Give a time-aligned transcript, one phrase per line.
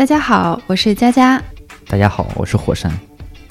[0.00, 1.38] 大家好，我是佳佳。
[1.86, 2.90] 大家好，我是火山。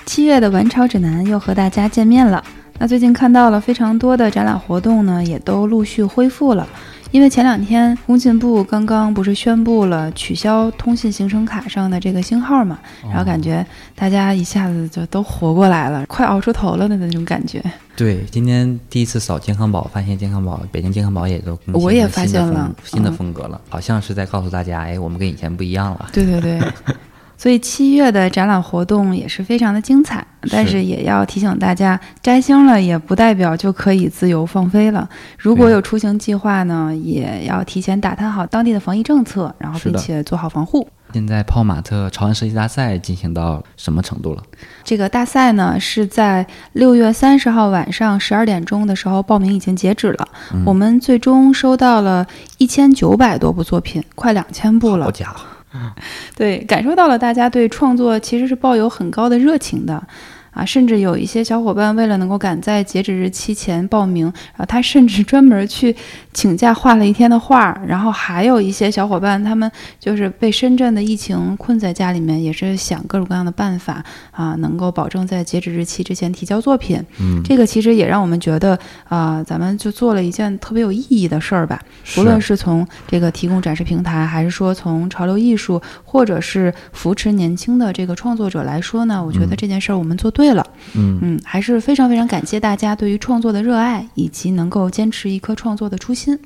[0.08, 2.44] 七月的玩潮指南又和大家见面了。
[2.80, 6.68] 那最近看到了非常多的展览活动呢，也都陆续恢复了。
[7.12, 13.66] 因为前两天工信部刚刚不是宣布了取消通信行程卡上的这个星号嘛，然后感觉
[13.96, 17.64] 大家一下子就都活过来了，快熬出头了的那种感觉。
[17.96, 26.10] 对，今天第一次扫健康宝，发现健康宝，北京健康宝也都我也发现了新的风格了，好像是在告诉大家，哎，我们跟以前不一样了。
[26.14, 26.62] 对对对。
[27.40, 35.08] 所以七月的展览活动也是非常的精彩，但是也要提醒大家，摘星了也不代表就可以自由放飞了。
[35.38, 40.86] 如果有出行计划呢，也要提前打探好当地的防疫政策，然后并且做好防护。
[41.14, 44.44] 现在泡马特潮玩设计大赛进行到什么程度了？
[44.84, 50.28] 这个大赛呢是在六月三十号晚上十二点钟的时候报名已经截止了，
[50.66, 55.06] 我们最终收到了一千九百多部作品，快两千部了。
[55.06, 55.46] 好家伙！
[56.36, 60.08] 对，感受到了大家对创作其实是抱有很高的热情的。
[60.52, 65.96] 啊，甚至有一些小伙伴为了能够赶在截止日期前报名，然后他甚至专门去
[66.34, 67.80] 请假画了一天的画。
[67.86, 77.00] 然后还有一些小伙伴，他们就是被深圳的疫情困在家里面，也是想各种各样的办法啊，能够保证在截止日期之前提交作品。
[77.20, 78.78] 嗯，这个其实也让我们觉得
[79.08, 81.80] 啊，咱们就做了一件特别有意义的事儿吧。
[82.16, 90.32] 不论是从这个提供展示平台，还是说从潮流艺术，或者是扶持年轻的这个创作者来说呢，我觉得这件事儿我们做。
[90.39, 96.38] 对了，嗯嗯，还是非常非常感谢大家对于创作的热爱，以及能够坚持一颗创作的初心。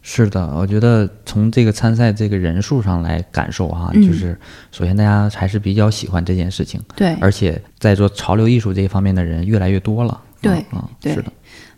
[0.00, 4.38] 是的，我觉得从这个参赛这个人数上来感受哈，就是
[4.70, 11.14] 首先大家还是比较喜欢这件事情，对，而且在做潮流艺术这一方面的人越来越多了，对，嗯，对。
[11.14, 11.32] 是的。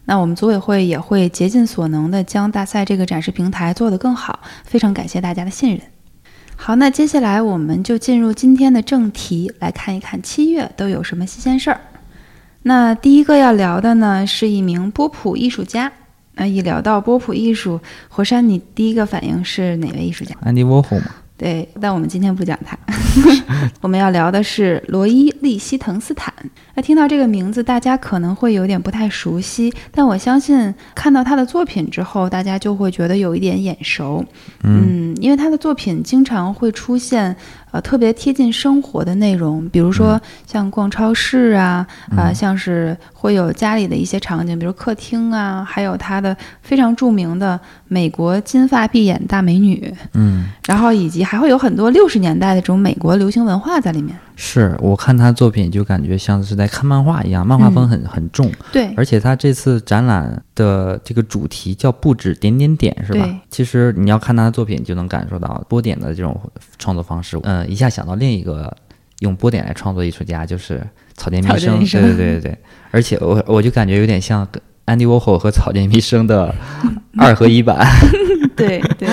[0.05, 5.81] 那我们组委会也会竭尽所能的将大赛这个展示平台做得更好，非常感谢大家的信任。
[6.63, 11.81] 好，那接下来我们就进入今天的正题，来看一看七月都有什么新鲜事儿。
[12.65, 15.91] 那第一个要聊的呢，是一名波普艺术家。
[16.35, 17.81] 那一聊到波普艺术，
[18.11, 20.37] 火山，你第一个反应是哪位艺术家？
[20.43, 21.07] 安迪沃霍吗？
[21.41, 22.79] 对，但我们今天不讲他，
[23.81, 26.31] 我们要聊的是罗伊·利希滕斯坦。
[26.75, 34.23] 那听到这个名字，大家可能会有点不太熟悉，但我相信看到他的作品之后，大家就会觉得有一点眼熟。
[34.65, 37.35] 嗯，因为他的作品经常会出现。
[37.73, 41.87] 呃，特别贴近生活的内容，比如说像逛超市啊，
[42.17, 54.17] 啊，像是会有家里的一些场景，比如客厅啊，还有他的非常著名的美国金发碧眼大美女，嗯，然后以及还会有很多六十年代的这种美国流行文化在里面。
[54.43, 58.51] 是我看他作品就感觉像是在看漫画一样，漫画风很很重。
[58.73, 63.27] 对，而且他这次展览的这个主题叫不止点点点，是吧？
[63.49, 66.39] 其实你要看他的作品，就能感受到波点的这种
[66.79, 67.39] 创作方式。
[67.45, 68.77] 嗯，一下想到另一个
[69.21, 71.79] 用波点来创作艺术家，就是草间弥生。
[71.81, 72.59] 对对对对对。
[72.91, 74.47] 而且我我就感觉有点像
[74.85, 76.55] 安迪沃霍和草间弥生的
[77.17, 77.87] 二合一版。
[78.55, 79.09] 对对。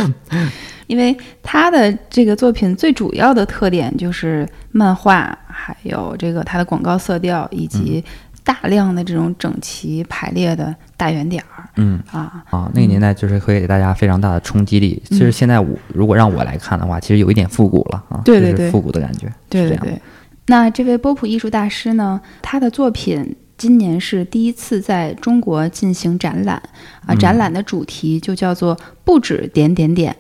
[0.88, 8.02] 因为他的这个作品最主要的特点就是漫画，还有这个他的广告色调，以及
[8.48, 11.68] 大量的这种整齐排列的大圆点儿。
[11.76, 15.04] 嗯啊啊，那个年代就是会给大家非常大的冲击力。
[15.10, 19.30] 其实现在我如果让我来看的话，其实有一点复古了啊，对对对，复古的感觉。
[19.50, 20.02] 对对对。
[20.46, 26.64] 那这位波普艺术大师呢，他的作品今年是第一次在中国进行展览
[27.06, 30.16] 啊，展览的主题就叫做“不止点点点”。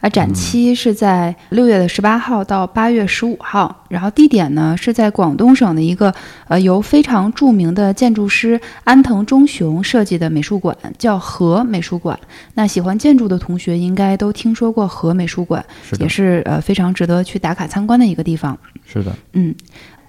[0.00, 6.14] 啊，展期是在六月的十八号到八月十五号，然后地点呢是在广东省的一个
[6.48, 12.18] 呃由非常著名的建筑师安藤忠雄设计的美术馆，叫和美术馆。
[12.54, 15.64] 那喜欢建筑的同学应该都听说过和美术馆，
[15.98, 18.56] 也是呃非常值得去打卡参观的一个地方。
[18.86, 19.54] 是的，嗯。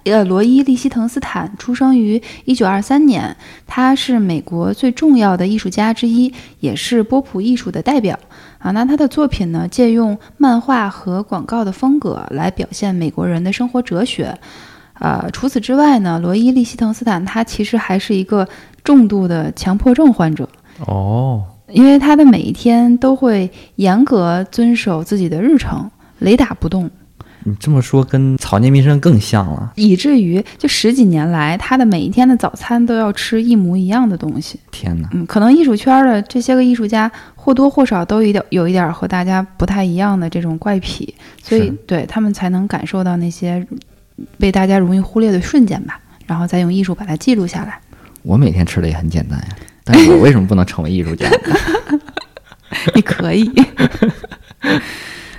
[0.04, 3.36] 呃，罗伊·利希滕斯坦出生于一九二三年，
[3.66, 8.18] 他是美国最重要的艺术家之一，也是波普艺术的代表
[8.58, 8.70] 啊。
[8.70, 14.34] 那他的作品呢，借用漫画和广告的风格来表现美国人的生活哲学。
[14.94, 18.48] 呃，除此之外呢，罗伊·利希滕斯坦他其实还是一个
[18.82, 20.48] 重度的强迫症患者
[20.86, 25.88] 哦，因为他的每一天都会严格遵守自己的日程，
[26.20, 26.90] 雷打不动。
[27.44, 34.58] 你这么说，跟草间弥生更像了，以至于就十几年来，他的每一天的早餐都要吃一模一样的东西。
[34.70, 35.08] 天哪！
[35.12, 43.66] 嗯，可能艺术圈的这些个艺术家或多或少都有点有一点和大家不太一样的这种怪癖，所以对他们才能感受到那些
[44.36, 47.80] 被大家容易忽略的瞬间吧，然后再用艺术把它记录下来。
[48.22, 49.48] 我每天吃的也很简单呀，
[49.84, 51.30] 但是我为什么不能成为艺术家？
[52.94, 53.50] 你可以。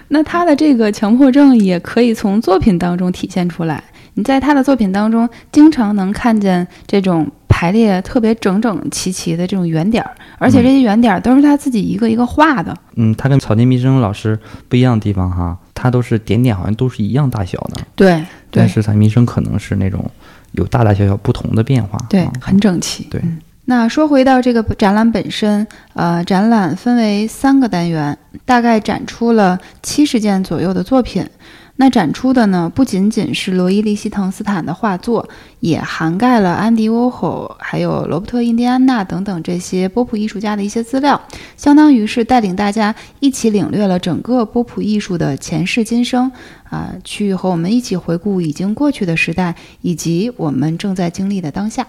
[0.09, 3.83] 那他的这个强迫症也可以从作品当中体现出来。
[4.15, 12.75] 你在他的作品当中，经常能看见这种排列特别整整齐齐的这种圆点儿，而且这些圆点儿都是他自己一个一个画的。
[12.95, 17.77] 嗯，他跟草间弥生老师不一样的地方哈，他都是点点好像都是一样大小的。
[17.95, 18.21] 对，
[18.51, 20.03] 但是草间弥生可能是那种
[20.51, 21.97] 有大大小小不同的变化。
[22.09, 23.05] 对，很整齐。
[23.05, 23.21] 对。
[23.69, 31.23] 那说回到这个展览本身，呃，展览分为三个单元，大概展出了七十件左右的作品。
[31.75, 35.29] 那展出的呢，不仅仅是罗伊·利希滕斯坦的画作，
[35.59, 41.21] 也涵盖了安迪·沃霍，还有罗伯特·印第安纳等等这些波普艺术家的一些资料，
[41.55, 46.31] 相当于是带领大家一起领略了整个波普艺术的前世今生，
[46.71, 51.85] 啊，去和我们一起回顾已经过去的时代，以及我们正在经历的当下。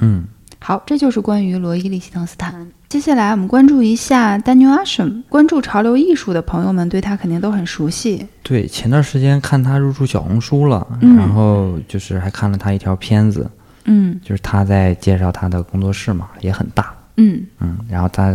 [0.00, 0.24] 嗯。
[0.64, 2.70] 好，这就是关于罗伊·利希滕斯坦。
[2.88, 5.24] 接下来我们关注一下 Daniel Asham。
[5.28, 8.24] 关注潮流艺术的朋友们对他肯定都很熟悉。
[8.44, 13.50] 对，前段时间看他入驻小红书了，然后就是还看了他一条片子，
[13.86, 18.32] 嗯，就是他在介绍他的工作室嘛，也很大，嗯嗯，然后他，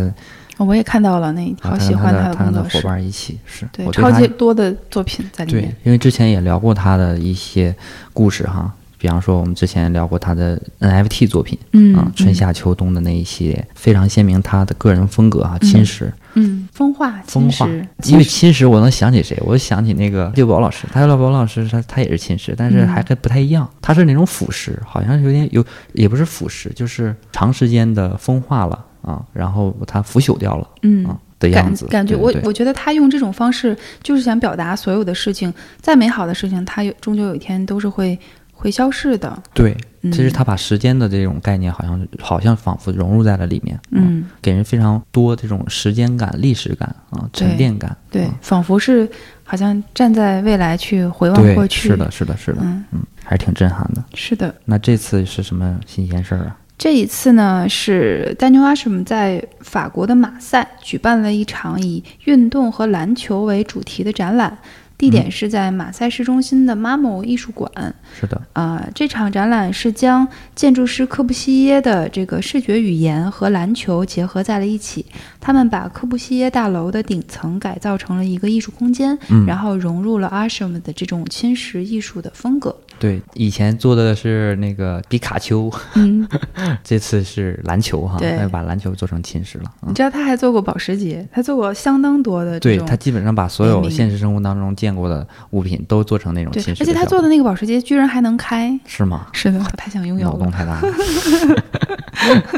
[0.58, 5.62] 我也看到了，那好喜欢他的工作室，伙伴一起是对，超级多的作品在里面。
[5.62, 7.74] 对，因为之前也聊过他的一些
[8.12, 8.70] 故事哈。
[8.98, 17.68] 比方说，我们之前聊过他的 NFT 作品，嗯，春夏秋冬的那一系列，非常鲜明他的个人风格啊，侵蚀，嗯，风化，风化，
[18.04, 19.40] 因为侵蚀，我能想起谁？
[19.46, 31.06] 我想起那个六宝老师，他六宝老师，他他也是侵蚀，但是还跟不太一样，他是那种腐蚀，好像有点有，也不是腐蚀，就是长时间的风化了啊，然后它腐朽掉了，嗯
[31.38, 38.18] 的样子，感觉我我觉得他用这种方式，就是想表达所有的事情，再美好的事情，它有终究有一天都是会。
[38.60, 49.08] 会消逝的，对，其实他把时间的这种概念，好像好像仿佛融入在了里面，嗯，给人非常多这种时间感、历史感啊，沉淀感，对，仿佛是
[49.44, 54.52] 好像站在未来去回望过去，是的，是的，是的，嗯嗯，还是挺震撼的，是的。
[54.64, 56.56] 那这次是什么新鲜事儿啊？
[56.76, 64.58] 这一次呢，是 Daniel Asham 在法国的马赛举办了一场以运动和篮球为主题的展览。
[64.98, 67.94] 地点是在马赛市中心的 Mamo 艺术馆。
[68.12, 75.06] 是的，啊，这场展览是将建筑师科布西耶的这个视觉语言和篮球结合在了一起。
[75.40, 79.16] 他们把科布西耶大楼的顶层改造成了一个艺术空间，
[79.46, 82.76] 然后融入了阿什姆的这种侵蚀艺术的风格。
[82.98, 86.26] 对，以前做的是那个皮卡丘，嗯，
[86.82, 89.70] 这次是篮球哈，对，把篮球做成侵蚀了。
[89.86, 92.58] 你知道他还做过保时捷，他做过相当多的。
[92.58, 96.82] 对他基本上把所有现实生活当中见过的物品都做成那种侵蚀。
[96.82, 99.26] 而且他做的那个保时捷居然还能开，是吗？
[99.32, 100.92] 是的，太想拥有了，脑洞太大了。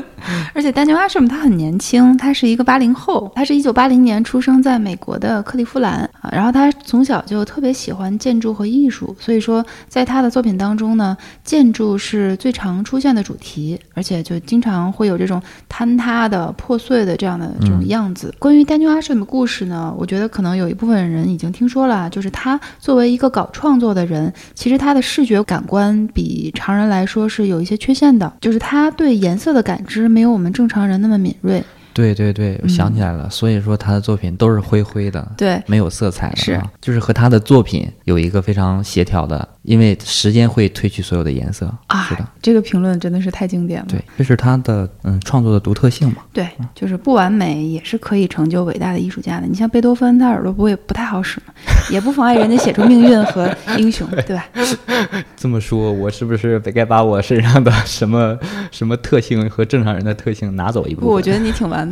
[0.54, 6.30] 而且丹尼尔·阿什姆他很年轻，他是一个八零后，他是一九八零年出生在美国的克利夫兰啊。
[6.32, 18.32] 然后他从小就特别喜欢建筑和艺术，所以说在他的作品当中呢，建筑是最常出现的主题，而且就经常会有这种坍塌的、破碎的这样的这种样子。
[18.38, 30.19] 关于丹尼尔·阿什姆的故事呢，我觉得可能有一部分人已经听说了，就是他作为一个搞创作的人，其实他的视觉感官比常人来说是有一些缺陷的，就是他对颜色的感知没。
[30.20, 31.64] 没有我们正常人那么敏锐。
[32.00, 42.04] 对对对，我想起来了，所以说他的作品都是灰灰的，对，没有色彩的，是，就是和他的作品有一个非常协调的，因为时间会褪去所有的颜色啊。
[42.04, 43.86] 是的，这个评论真的是太经典了。
[43.88, 46.16] 对，这是他的嗯创作的独特性嘛。
[46.32, 49.46] 对，就是不完美也是可以成就伟大的艺术家的。
[49.46, 51.52] 你像贝多芬，他耳朵不会不太好使吗？
[51.90, 54.46] 也不妨碍人家写出命运和英雄，对吧？
[55.36, 58.38] 这么说，我是不是得该把我身上的什么
[58.70, 61.10] 什么特性和正常人的特性拿走一部分？
[61.10, 61.89] 我觉得你挺完美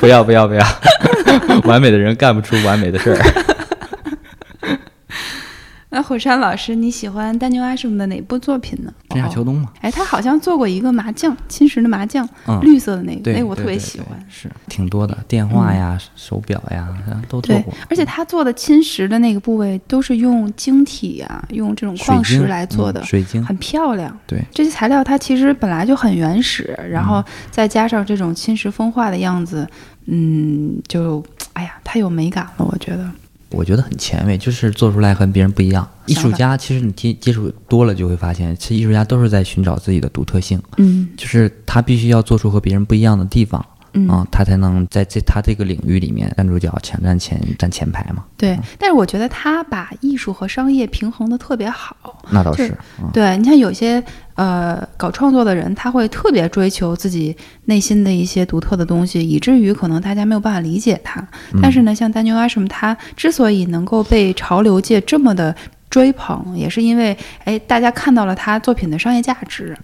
[0.00, 0.64] 不要不要不要！
[1.64, 3.18] 完美的人干不出完美的事儿。
[5.94, 8.90] 那火山老师，你喜欢丹尼尔·阿什姆的哪部作品呢？
[9.10, 9.70] 春夏秋冬嘛。
[9.82, 12.26] 哎，他好像做过一个麻将，侵蚀的麻将，
[12.62, 14.18] 绿色的那个，那我特别喜欢。
[14.26, 16.88] 是挺多的，电话呀、手表呀，
[17.28, 17.74] 都做过。
[17.90, 24.18] 而且他做的侵蚀的那个部位都是用晶体啊，用这种矿石来做的，水晶很漂亮。
[24.26, 29.68] 对，这些材料它其实本来就很原始，然后再加上这种侵蚀风化的样子，
[30.06, 31.22] 嗯，就
[31.52, 33.06] 哎呀，太有美感了，我觉得。
[33.52, 35.88] 我觉得很前卫，就是做出来和别人不一样。
[36.06, 40.60] 艺术家其实你接接触多了，就会发现，其实艺术家都是在寻找自己的独特性。
[40.78, 48.24] 嗯，就是他必须要做出和别人不一样的地方，嗯，他才能在这他这个领域里面站住脚，抢占前站前排嘛。
[48.36, 52.11] 对，但是我觉得他把艺术和商业平衡的特别好。
[52.30, 52.72] 那倒是，
[53.12, 54.02] 对你像有些
[54.34, 61.26] 呃搞创作的人，他会特别追求自己内心的一些独特的东西，以至于可能大家没有办法理解他。
[61.60, 65.54] 但是呢，像 Daniel Ashram，他之所以能够被潮流界这么的
[65.90, 69.76] 追捧，也是因为哎，大家看到了他作品的商业价值。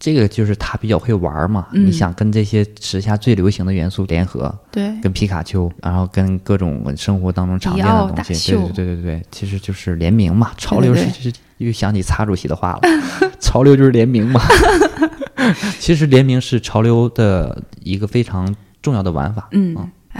[0.00, 10.52] 这个就是他比较会玩嘛，你想跟这些时下最流行的元素联合，对，跟皮卡丘，然后跟各种生活当中常见的东西，对对对对对，其实就是联名嘛。
[10.56, 12.80] 潮流是是又想起擦主席的话了，
[13.38, 14.40] 潮流就是联名嘛。
[15.78, 19.76] 其实联名是潮流的一个非常重要的玩法，嗯，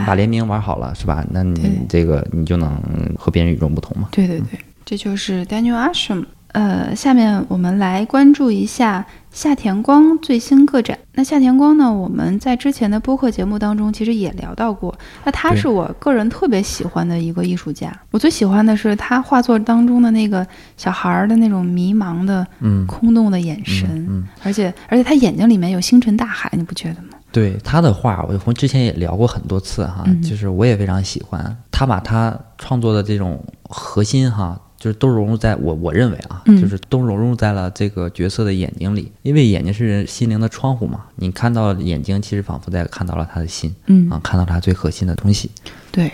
[0.07, 1.25] 把联名玩好了是吧？
[1.31, 2.79] 那你这个你就能
[3.19, 4.09] 和别人与众不同嘛。
[4.13, 6.27] 对对对，这就是 Daniel Ashram。
[6.53, 10.99] 呃，下面我们来关注一下夏田光最新个展。
[11.15, 14.93] 那夏田光呢，我们在之前的播客节目当中其实也聊到过。
[15.25, 17.97] 那他是我个人特别喜欢的一个艺术家。
[18.11, 20.45] 我最喜欢的是他画作当中的那个
[20.77, 27.11] 小孩儿的那种迷茫的、嗯空洞的眼神，而且而且他眼睛里面有星辰大海，你不觉得吗？
[27.31, 34.59] 对他的画，我从之前也聊过很多次哈，就是我也非常喜欢他把他创作的这种核心哈。
[34.81, 41.05] 就是都融入在我我认为啊，就是都融入在了这个角色的眼睛里，因为眼睛是人心灵的窗户嘛。
[41.17, 45.51] 你看到眼睛，其实仿佛在看到了他的心，嗯啊，看到他最核心的东西。
[45.93, 46.11] 对，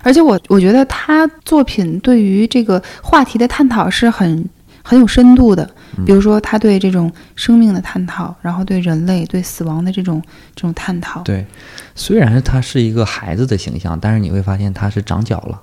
[0.00, 4.46] 而且我我觉得他作品对于这个话题的探讨是很
[4.82, 5.68] 很有深度的。
[6.06, 10.22] 比如说他对这种生命的探讨，然后对人类对死亡的这种
[10.54, 11.22] 这种探讨。
[11.22, 11.46] 对，
[11.94, 15.60] 虽然他是一个孩子的形象，但是你会发现他是长脚了。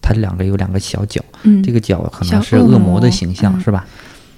[0.00, 1.22] 它两个有两个小脚，
[1.62, 3.86] 这个脚可能是恶魔的形象，是吧？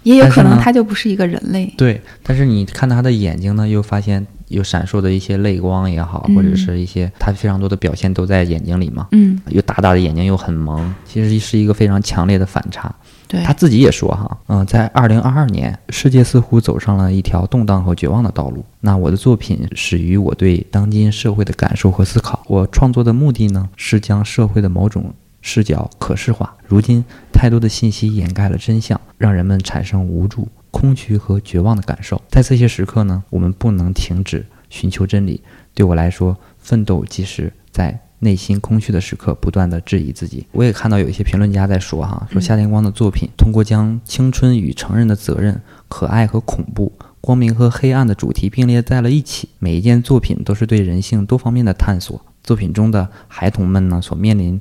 [0.02, 1.73] 也有可能它就不是一个人类。
[1.78, 9.07] 对，但是你看他的眼睛呢，又发现有闪烁的一些泪光也好，或者是一些他非常多的表现都在眼睛里嘛。
[9.12, 12.92] 嗯，又大大的眼睛又很萌，其实是一个非常强烈的反差。
[13.28, 18.64] 对，他自己也说哈，嗯，在二零二二年，世界似乎走上了一条动荡和绝望的道路。
[18.81, 22.45] 那我的作品始于我对当今社会的感受和思考。
[22.49, 25.14] 我创作的目的呢，是将社会的某种。
[25.42, 26.56] 视角可视化。
[26.64, 32.22] 如今，太多的信息掩盖了真相，让人们产生无助、空虚和绝望的感受。
[32.28, 35.42] 在这些时刻呢，我们不能停止寻求真理。
[35.75, 40.46] 对我来说，奋斗即是在内心空虚的时刻不断地质疑自己。
[40.52, 49.49] 我也看到有一些评论家在说，哈，说夏天光的作品通过将青春与成人的责任、可爱和恐怖、光明和黑暗的主题并列在了一起。
[49.58, 52.25] 每一件作品都是对人性多方面的探索。
[52.44, 54.61] 作品中的孩童们呢，所面临。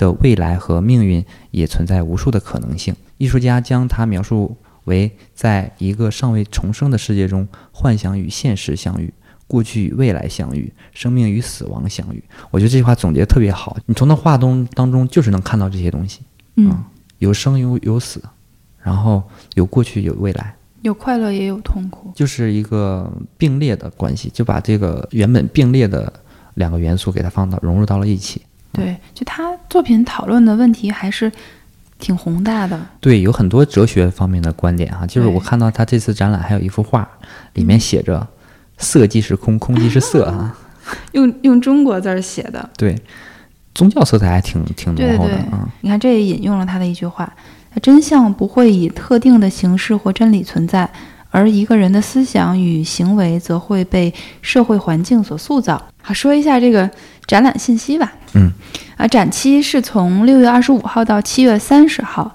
[0.00, 2.96] 的未来和命运也存在无数的可能性。
[3.18, 9.12] 艺术家将它描述为在一个尚未重生的世界中，幻想与现实相遇，
[9.46, 12.24] 过去与未来相遇，生命与死亡相遇。
[12.50, 13.76] 我觉得这句话总结特别好。
[13.84, 16.22] 你从那画中当中就是能看到这些东西。
[16.56, 16.82] 嗯，
[17.18, 18.22] 有生有有死，
[18.82, 19.22] 然后
[19.54, 26.10] 有过去有未来，有快乐也有痛苦，就是一个并列的关系，就把这个原本并列的
[26.54, 28.40] 两个元素给它放到融入到了一起。
[28.72, 31.30] 对，就他作品讨论的问题还是
[31.98, 32.80] 挺宏大的。
[33.00, 35.06] 对，有很多哲学方面的观点啊。
[35.06, 37.08] 就是我看到他这次展览还有一幅画，
[37.54, 38.26] 里面写着
[38.78, 40.56] “色即是空，空即是色”啊。
[41.12, 42.70] 用用中国字写的。
[42.76, 42.96] 对，
[43.74, 45.68] 宗教色彩还挺挺浓厚的啊。
[45.80, 47.32] 你看，这也引用了他的一句话
[47.82, 50.90] ：“真相不会以特定的形式或真理存在，
[51.30, 56.90] 而一个人的思想与行为则会被社会环境所塑造。”好，说一下这个。
[57.26, 58.50] 展览信息吧，嗯，
[58.96, 62.28] 啊，展期是从六月二十五号到七月三十号，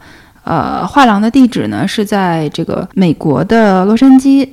[0.46, 4.48] 呃，画廊的地址呢是在这个美国的洛杉矶。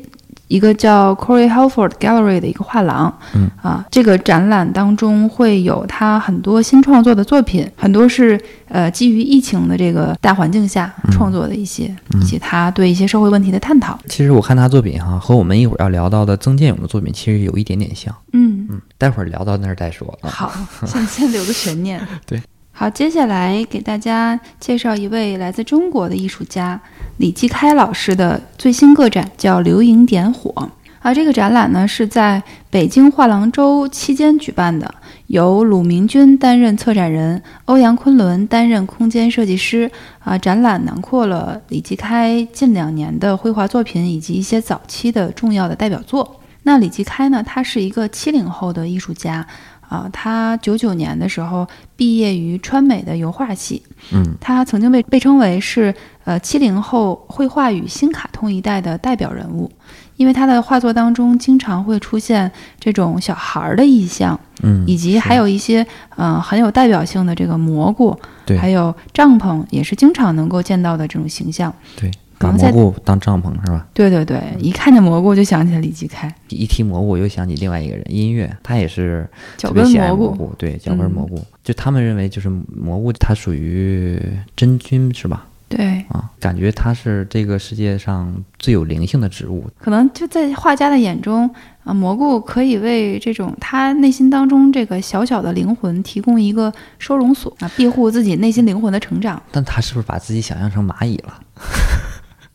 [0.52, 11.84] 一个叫 Corey Halford Gallery 的一个画廊，嗯啊，这个展览当中会有他很多新创作的作品，很多是呃基于疫情的这个大环境下创作的一些，
[12.20, 13.98] 以及他对一些社会问题的探讨。
[14.08, 18.14] 其实我看他作品哈，和我们一会儿要聊到的曾建勇的作品其实有一点点像。
[18.34, 20.06] 嗯嗯，待会儿聊到那儿再说。
[20.20, 20.52] 好，
[20.84, 21.98] 先先留个悬念。
[22.26, 22.42] 对。
[22.82, 26.80] 好，接下来给大家介绍一位来自中国的艺术家
[27.18, 30.50] 李继开老师的最新个展，叫《流萤点火》
[30.98, 31.14] 啊。
[31.14, 34.92] 这个展览呢是在北京画廊周期间举办的，
[35.28, 40.36] 由鲁明军担任策展人，欧阳昆仑担任空间设计师啊。
[40.36, 46.40] 展览囊括了李继开近两年的绘画作品以及一些早期的重要的代表作。
[46.64, 49.46] 那李继开呢，他是一个七零后的艺术家。
[49.92, 55.94] 啊，他九九年的时候毕业于川美的油画系，嗯，他曾经被被称为是
[56.24, 59.70] 呃七零后绘画与新卡通一代的代表人物，
[60.16, 71.70] 因为他的画作当中经常会出现这种小孩儿的意象，嗯，以及还有一些呃很有代表性的这个蘑菇，对，还有帐篷也是经常能够见到的这种形象。
[72.00, 72.10] 对，
[72.42, 73.86] 把蘑菇当帐篷是吧？
[73.94, 76.32] 对对对，一看见蘑菇就想起来李继开。
[76.48, 80.52] 一提蘑菇，我又想起另外一个人，音乐，他也是脚跟蘑菇。
[80.58, 84.20] 对，脚跟蘑菇，就他们认为就是蘑菇，它属于
[84.56, 85.46] 真菌是吧？
[85.68, 89.64] 对啊，感觉它是这个世界上最有灵性的植物。
[89.78, 91.48] 可能就在画家的眼中
[91.82, 99.42] 啊，蘑菇可以为这种他内心当中这个小小的灵魂提供一个收容所啊，庇护自己内心灵魂的成长。
[99.50, 101.40] 但他是不是把自己想象成蚂蚁了？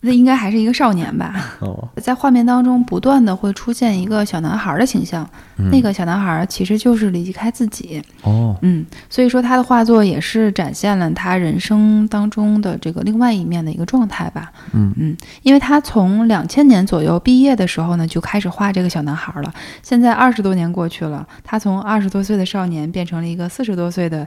[0.08, 1.36] 那应该还是一个少年吧。
[1.60, 5.30] 哦，在画面当中不断的会出现一个小男孩的形象，
[5.70, 8.02] 那个小男孩其实就是李继开自己。
[8.24, 14.52] 哦，嗯，所以说他的画作也是展现了他人生当中的这个另外一面的一个状态吧。
[14.72, 19.54] 嗯嗯，因为他从两千年左右毕业的时候呢，就开始画这个小男孩了。
[19.84, 24.26] 现在二十多年过去了，他从二十多岁的少年变成了一个四十多岁的。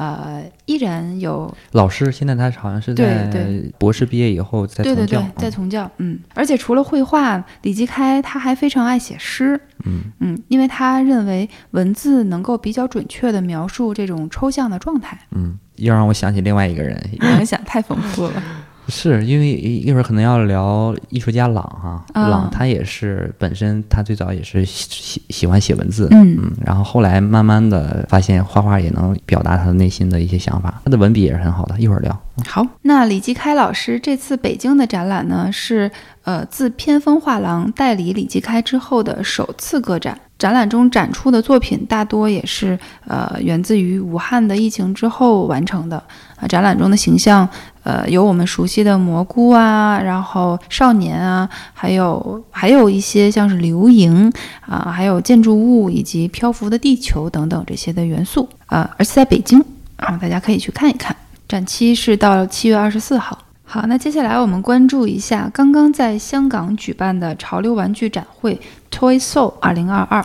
[0.00, 2.10] 呃，依然有老师。
[2.10, 3.28] 现在他好像是在
[3.76, 5.90] 博士毕业以后在从教，对对对，在从教。
[5.98, 9.60] 嗯，而且除了绘画，李继开他还非常爱写诗。
[9.84, 15.18] 嗯嗯，因为他认为文字能够比较准确的描述这种抽象的状态。
[15.32, 18.42] 嗯，又让我想起另外一个人， 联想太丰富了。
[18.90, 31.78] 是因为一会儿可能要聊艺术家朗哈，朗他也是本身他最早也是喜喜欢写文字，嗯嗯，然后后来慢慢的发现画画也能表达他内心的一些想法，他的文笔也是很好的。
[31.78, 32.20] 一会儿聊。
[32.46, 35.90] 好，那李继开老师这次北京的展览呢，是
[36.24, 40.18] 呃自偏锋画廊代理李继开之后的首次个展。
[40.38, 46.02] 展览中展出的作品大多也是呃源自于武汉的疫情之后完成的
[46.36, 46.48] 啊。
[46.48, 47.46] 展览中的形象
[47.82, 54.32] 呃有我们熟悉的蘑菇啊，然后少年啊，还有还有一些像是流萤
[54.66, 58.90] 啊，还有建筑物以及漂浮的地球等等这些的元素啊。
[58.98, 59.58] 而且在北京
[59.96, 61.14] 啊，大家可以去看一看。
[61.48, 63.38] 展期是到七月二十四号。
[63.64, 68.60] 好，那接下来我们关注一下刚刚在香港举办的潮流玩具展会
[68.90, 70.24] Toy Soul 二零二二。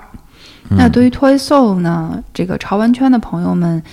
[0.69, 3.83] 那对于 Toy Soul 呢，这个潮玩圈的朋友们，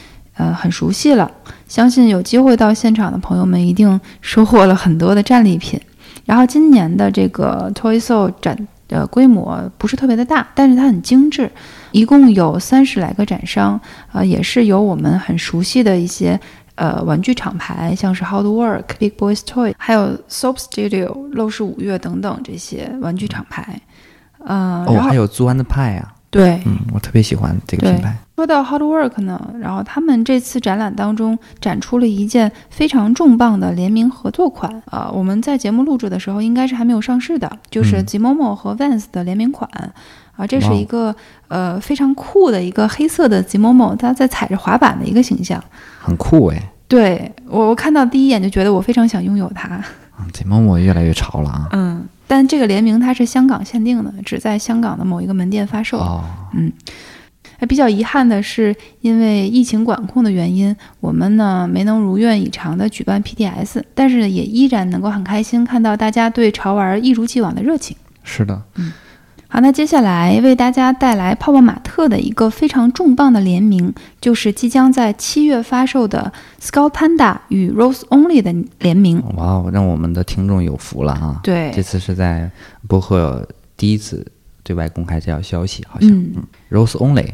[0.43, 1.31] 呃，很熟悉了。
[1.69, 5.81] 相信有机会到现场的朋友们，一定收获了很多的战利品。
[6.25, 8.57] 然后今年的这个 Toy Show 展
[8.89, 11.49] 的规模不是特别的大，但是它很精致，
[11.93, 13.81] 一共有三十来个展商，
[14.13, 16.39] 呃，也是有我们很熟悉的一些。
[16.75, 23.79] 呃，玩具厂牌像是 How to Work、Big Boys Toy，还有 Soap Studio、陋室五月等等这些玩具厂牌。
[24.39, 26.15] 呃，哦，还有 Zuan 派啊。
[26.31, 28.17] 对，嗯，我特别喜欢这个品牌。
[28.43, 34.83] 说到 to Work 呢，然后他们这次展览当中展出了一件非常重磅的联名合作款。
[34.91, 39.71] 呃，我们在节目录制的时候应该是还没有上市的，就是 Zimomo 和 Vans 的联名款。
[40.37, 41.15] 啊，这是一个
[41.47, 45.63] 呃非常酷的一个黑色的吉某某，他在踩着滑板的一个形象，
[46.01, 46.73] 很酷哎。
[46.89, 49.81] 对我，我看到第一眼就觉得我非常想拥有它。
[50.33, 51.69] 吉某某越来越潮了啊。
[51.73, 55.99] 嗯，但这个联名它是香港限定的，只在香港的某一个门店发售。
[55.99, 56.25] 哦。
[56.55, 56.73] 嗯，
[57.67, 67.97] 比较遗憾的是，因为疫情管控的原因，我们呢没能如愿以偿的举办 PDS，但是也依然能够很开心看到大家对潮玩一如既往的热情。
[68.25, 68.93] 是的，嗯。
[69.49, 79.23] 好，那接下来为大家带来泡泡玛特的一个非常重磅的联名，就是即将在七月发售的 Skull Panda 与 Rose Only 的联名。
[79.37, 81.39] 哇哦，让我们的听众有福了哈！
[81.43, 82.51] 对，这次是在
[82.89, 83.47] 博客
[83.77, 84.27] 第一次
[84.63, 86.09] 对外公开这条消息，好像。
[86.11, 86.33] 嗯
[86.71, 87.29] ，Rose Only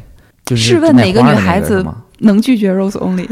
[0.49, 1.85] 就是试问哪个女孩子
[2.21, 3.29] 能拒绝 Rose Only？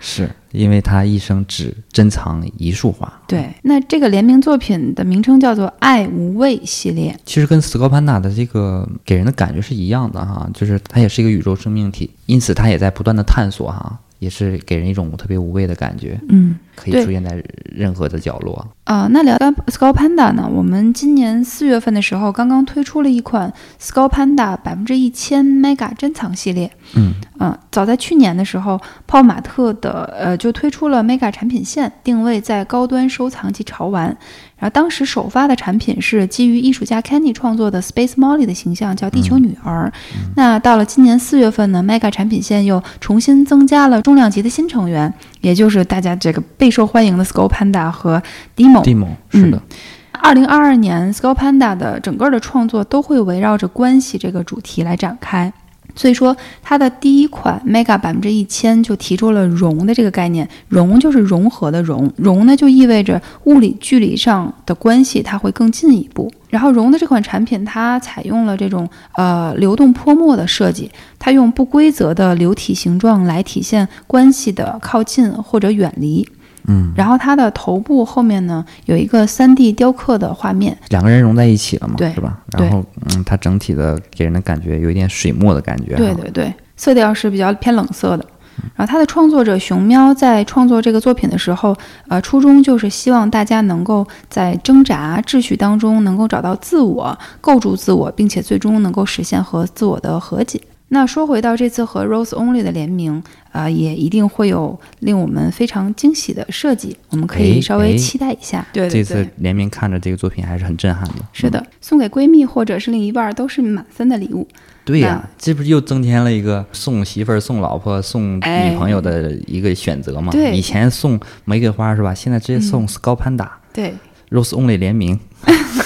[0.00, 3.10] 是因为她一生只珍藏一束花。
[3.26, 13.98] 对，那这个联名作品的名称叫做“爱无畏”系列，其实跟斯高潘达的这个给人的感觉是一样的哈，就是它也是一个宇宙生命体，因此它也在不断的探索哈。
[14.18, 18.64] 也是给人一种特别无畏的感觉，嗯，可以出现在任何的角落。
[18.84, 20.48] 啊，那聊到 Skull Panda 呢？
[20.48, 26.70] 我们今年四月份的时候刚刚推出了一款 Skull Panda 百分之一千 Mega 珍藏系列。
[26.94, 34.16] 嗯嗯，早在去年的时候，泡玛特的呃就推出了 Mega 产品线，定位在高端收藏及潮玩。
[34.58, 39.92] 然后当时首发的产品是基于艺术家 Kenny 创作的 Space Molly 的形象，叫地球女儿。
[40.34, 45.12] 那到了今年四月份呢，Mega 产品线又重新增加了重量级的新成员，
[45.42, 48.20] 也就是大家这个备受欢迎的 Skull Panda 和
[48.56, 48.82] Demo。
[48.82, 49.62] Demo 是的。
[50.10, 55.52] 二零二二年，Skull Panda 的整个的创作都会围绕着关系这个主题来展开。
[55.94, 66.28] 所以说，它的第一款 Mega 百分之一千就提出了融的这个概念，融就是融合的融，融呢就意味着物理距离上的关系它会更进一步。
[66.50, 76.28] 然后融的这款产品，它采用了这种呃流动泼墨的设计，它用不规则的流体形状来体现关系的靠近或者远离。
[76.68, 82.38] 嗯，然后它的头部后面呢有一个三 D 雕刻的画面，两个人融在一起了嘛，对，是吧？
[82.52, 88.26] 然后嗯，它整体的给人的感觉有一点水墨的感觉，对对对，色调是比较偏冷色的。
[88.74, 91.76] 然后他的创作者熊喵在创作这个作品的时候，
[92.08, 100.58] 呃，初衷就是希望大家能够在挣扎秩序当中能够找到自我，构筑自我，并且最终能够实现和自我的和解。
[100.88, 103.20] 那说回到这次和 Rose Only 的联名，
[103.50, 108.64] 啊，也一定会有令我们非常惊喜的设计，我们可以稍微期待一下。
[108.72, 111.14] 对，这次联名看着这个作品还是很震撼的。
[111.32, 114.46] 是的，送给闺蜜或者是另一半都是满分的礼物。
[114.84, 120.30] 对呀，这不是又增添了一个送媳妇儿、送老婆、送女朋友的一个选择吗？
[120.30, 122.14] 对，以前送玫瑰花是吧？
[122.14, 123.58] 现在直接送高攀达。
[123.72, 123.92] 对
[124.30, 125.18] ，Rose Only 联名。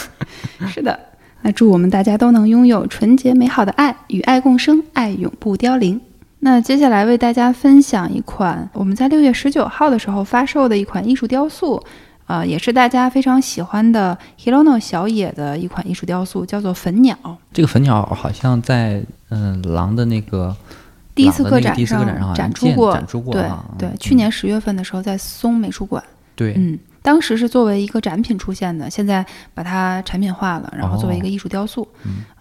[0.69, 1.01] 是的。
[1.43, 6.01] 那祝我们大家都能拥有纯洁美好的爱，与爱共生，爱永不凋零。
[6.41, 11.83] 那接下来为大家分享一款我们在六月十九号的时候发售的一款艺术雕塑，
[12.27, 17.17] 呃，也是大家非常喜欢的 Hirono 小野的一款艺术雕塑，叫做粉鸟。
[17.53, 20.57] 这个粉鸟好像在嗯狼的那个
[21.15, 23.33] 第一次个展上展出过，展出过。
[23.33, 23.45] 对
[23.79, 26.03] 对，去年十月份的时候在松美术馆。
[26.35, 26.79] 对，嗯。
[27.03, 31.87] 当时是作为一个展品出现的，现在把它产品化了，然后作为一个艺术雕塑，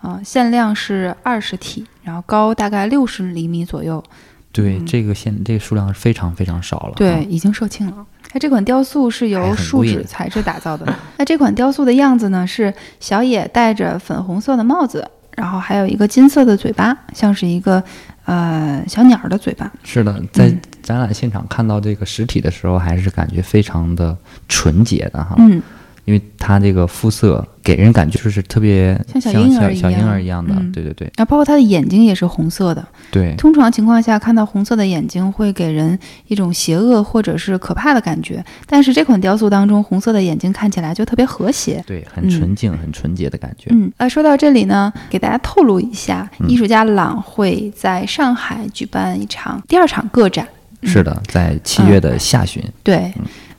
[0.01, 4.03] 啊，限量是二十体，然后高大概六十厘米左右。
[4.51, 6.93] 对，这个限这个数量是非常非常少了。
[6.95, 8.05] 对，已经售罄了。
[8.31, 10.93] 它这款雕塑是由树脂材质打造的。
[11.17, 17.83] 那这款雕塑的样子呢，是小野戴着粉红色的帽子，然后还有一个金色的嘴巴，像是一个。
[18.25, 25.35] 呃，小鸟的嘴巴是的，在展览现场看到这个实体的时候，还是感觉非常的纯洁的哈。
[25.37, 25.61] 嗯。
[26.05, 31.05] 因为它这个肤色给人感觉就是特别像小婴儿小婴儿一样的，对对对。
[31.15, 33.35] 然后包括他的眼睛也是红色的，对。
[33.35, 43.67] 通常情况下看到红色的眼睛会给人一种邪恶或者是可怕的感觉，但是这款雕塑当中红色的眼睛看起来就特别和谐，对，很纯净、很纯洁的感觉。
[43.69, 50.47] 嗯，呃，说到这里呢，给大家透露一下，艺术家朗会在上海举办一场第二场个展，
[50.83, 53.13] 是的，在七月的下旬，对。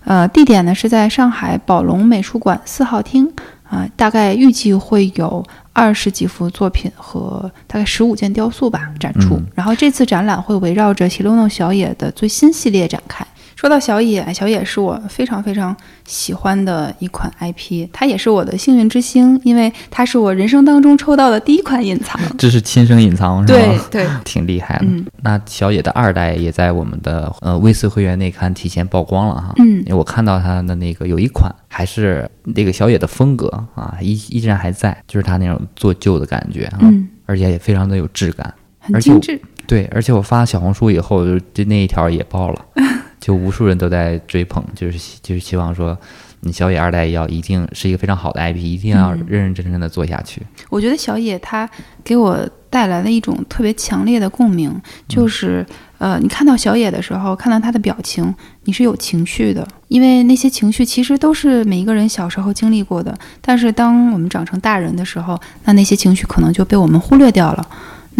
[0.05, 3.31] 呃，地点呢是在上海宝龙美术馆四号厅
[3.69, 9.39] 啊，大概预计会有二十几幅作品和大概十五件雕塑吧展出。
[9.55, 13.25] 然后这次展览会围绕着喜路诺小野的最新系列展开。
[13.61, 22.19] 说到小野，小野是我非常非常喜欢的一款 IP，它也是我的幸运之星，因为它是我人生当中抽到的第一款隐藏。
[22.39, 23.61] 这是亲生隐藏是吧？
[23.61, 24.87] 对对， 挺厉害的。
[25.23, 29.53] 那小野的二代也在我们的呃 V 四会员内刊提前曝光了哈。
[29.59, 36.79] 嗯，因为我看到它的那个有一款还是那个小野的风格啊，依依然还在，就是它那种做旧的感觉啊，
[37.27, 39.39] 而且也非常的有质感，很精致。
[39.67, 42.65] 对，而且我发小红书以后，就那一条也爆了。
[43.21, 45.97] 就无数人都在追捧，就是就是希望说，
[46.41, 50.41] 你小野二代要一定是一个非常好的 IP，一定要认认真真的做下去。
[50.71, 51.69] 我觉得小野他
[52.03, 54.75] 给我带来了一种特别强烈的共鸣，
[55.07, 55.67] 就是
[55.99, 67.69] 呃，你看到小野的时候，看到他的表情，你是有情绪的，因为那些情绪其实都是每一个人小时候经历过的，但是当我们长成大人的时候，那那些情绪可能就被我们忽略掉了。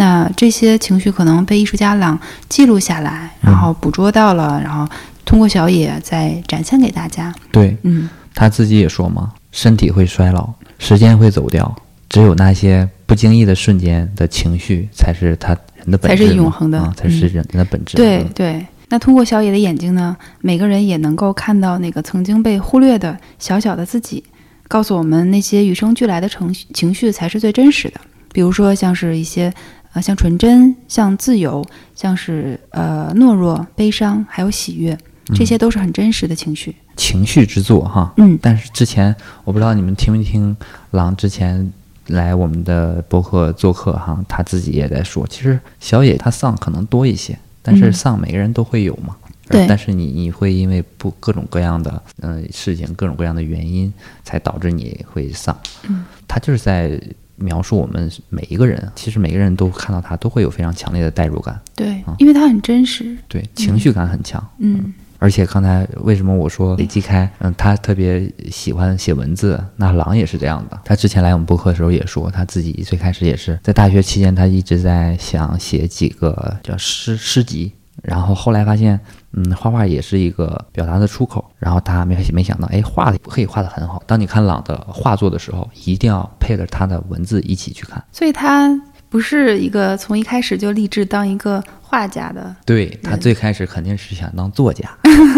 [0.01, 4.91] 那这些情绪可能被艺术家朗记录下来，然后捕捉到了，然后
[5.23, 7.31] 通过小野再展现给大家。
[7.51, 11.75] 对，嗯，他自己也说嘛，身体会衰老，时间会走掉，
[12.09, 17.95] 只有那些不经意的瞬间的情绪，才是他人的本质，才是永恒的，才是人的本质。
[17.95, 18.65] 对对。
[18.89, 24.23] 那通过小野的眼睛呢，每个人也能够看到那个曾经被忽略的小小的自己，
[24.67, 28.01] 告诉我们那些与生俱来的情绪情绪才是最真实的。
[28.33, 29.53] 比如说，像是一些。
[29.93, 34.97] 啊，像纯真，像自由，像是呃懦弱、悲伤，还有喜悦，
[35.35, 36.73] 这些都是很真实的情绪。
[36.95, 38.39] 情绪之作，哈，嗯。
[38.41, 40.55] 但是之前我不知道你们听没听
[40.91, 41.69] 狼之前
[42.07, 49.15] 来我们的博客做客哈，他自己也在说，其实小野他丧可能多一些，但是丧每个人都会有嘛。
[49.49, 49.67] 对。
[49.67, 53.91] 但是你你会因为不各种各样的嗯事情，各种各样的原因，
[54.23, 55.57] 才导致你会丧。
[55.89, 56.05] 嗯。
[56.29, 56.97] 他就是在。
[57.41, 61.59] 描述我们每一个人，其实每个人都看到他，都会有非常强烈的代入感。
[61.75, 63.17] 对，因为他很真实。
[63.27, 64.41] 对，情绪感很强。
[64.59, 70.79] 嗯，而且刚才为什么我说李继开，嗯，他特别喜欢写文字，那狼也是这样的。
[70.85, 78.99] 他之前来我们播客的时候也说，他自己最开始也是在大学期间，他一直在想写几个叫诗诗集，然后后来发现，
[79.33, 81.43] 嗯，画画也是一个表达的出口。
[81.57, 84.01] 然后他没没想到，哎，画的可以画的很好。
[84.05, 88.03] 当你看朗的画作的时候，一定要配着他的文字一起去看。
[88.11, 88.69] 所以他
[89.09, 91.63] 不是一个从一开始就立志当一个。
[91.91, 94.89] 画家的，对他最开始肯定是想当作家，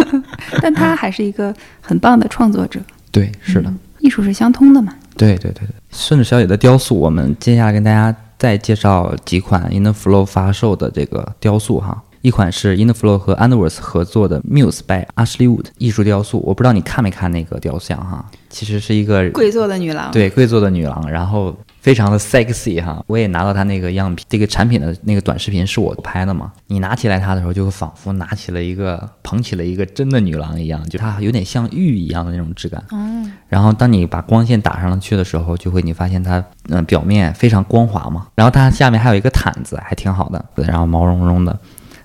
[0.61, 2.79] 但他还是一个很棒的创作者。
[3.11, 4.93] 对，是的，艺术是相通的嘛。
[5.17, 11.99] 对对对对，顺着小野的雕塑，我们接下来跟大家再介绍几款 In the Flow 发售的这个雕塑哈。
[12.23, 21.55] 一款是 In the Flow 和 Andworth 合作的 Muse by Ashley Wood 艺术雕塑，我不知道你看没看那个雕像哈，其实是一个跪坐的女郎，对，跪坐的女郎，然后。
[21.83, 26.49] 非常的 sexy 哈，我也拿到它那个样品，这个产品的那个短视频是我拍的嘛？
[26.67, 32.81] 你拿起来它的时候，就会仿佛拿起了一个捧起了一个真的女郎一样，就它有点像玉一样的那种质感。
[32.91, 33.29] 嗯。
[33.49, 38.27] 然后当你把光线打上去的时候，就会你发现它嗯表面非常光滑嘛。
[38.35, 40.45] 然后它下面还有一个毯子，还挺好的。
[40.55, 41.59] 然后毛茸茸的，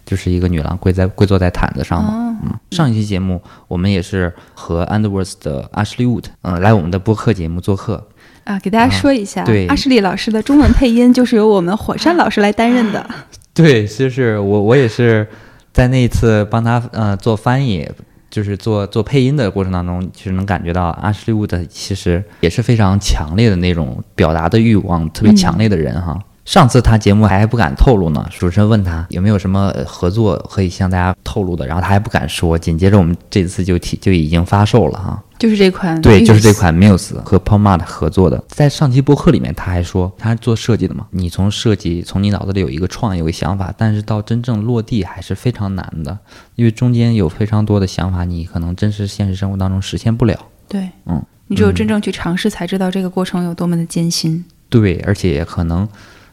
[0.09, 2.39] 就是一个女郎跪在跪坐在毯子上嘛。
[2.43, 2.59] 嗯。
[2.71, 8.09] 上一期节目我们也是和 Andworth 的 Ashley Wood 嗯来我们的播客节目做客。
[8.45, 13.07] 啊，给大家说一下，阿什利老师的中文配音就是由我们火山老师来担任的。
[13.53, 15.29] 对，就是我，我也是
[15.71, 17.87] 在那一次帮他呃做翻译，
[18.31, 26.19] 就是做做配音的过程当中，其实能感觉到阿什利伍德其实也是非常强烈的那种表达的欲望特别强烈的人哈。
[26.49, 32.59] 上次他节目还不敢透露呢，主持人问他有没有什么合作可以向大家透露的，然后他还不敢说。
[32.59, 35.23] 紧接着我们这次就提就已经发售了哈。
[35.39, 38.43] 就是这款，对，就是这款 Muse 和 Pomade 合作的。
[38.49, 41.07] 在上期播客里面，他还说他是做设计的嘛。
[41.11, 46.19] 你从设计，从你脑子里有一个创意、有个想法，但是到真正落地还是非常难的，
[46.55, 50.35] 因为中间有非常多的想法，你可能真实现实生活当中实现不了。
[50.67, 54.43] 对，嗯，你只有真正去尝试，才知道这个过程有多么的艰辛。
[54.71, 55.87] 对，而且可能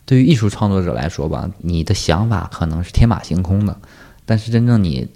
[0.05, 3.77] 对于艺术创作者来说吧，你的想法可能是天马行空的，
[4.25, 5.07] 但是真正你。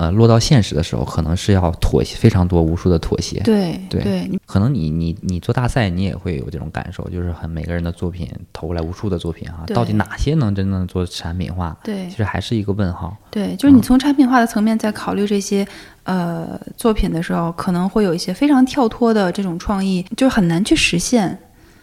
[0.00, 3.40] 呃，落到现实的时候，可能是要妥协非常多、无数的妥协。
[3.40, 11.76] 对对，可能你你你做大赛，你也会有这种感受，就是很每个人的作品投过来无数的作品啊，到底哪些能真正做产品化？
[11.82, 13.16] 对，其实还是一个问号。
[13.28, 15.66] 对，就是你从产品化的层面在考虑这些
[16.04, 21.36] 呃作品的时候，可能会有一些非常跳脱的这种创意，就很难去实现。